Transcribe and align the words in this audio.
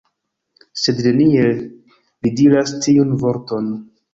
Sed 0.83 1.01
neniel 1.07 1.61
li 1.61 2.35
diras 2.41 2.77
tiun 2.87 3.17
vorton! 3.25 3.71